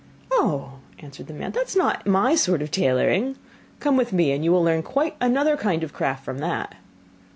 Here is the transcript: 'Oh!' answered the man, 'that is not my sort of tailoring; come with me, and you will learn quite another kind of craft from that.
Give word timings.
'Oh!' 0.31 0.79
answered 0.97 1.27
the 1.27 1.33
man, 1.35 1.51
'that 1.51 1.67
is 1.67 1.75
not 1.75 2.07
my 2.07 2.33
sort 2.33 2.63
of 2.63 2.71
tailoring; 2.71 3.35
come 3.79 3.97
with 3.97 4.11
me, 4.11 4.31
and 4.31 4.43
you 4.43 4.51
will 4.51 4.63
learn 4.63 4.81
quite 4.81 5.15
another 5.21 5.55
kind 5.55 5.83
of 5.83 5.93
craft 5.93 6.25
from 6.25 6.39
that. 6.39 6.73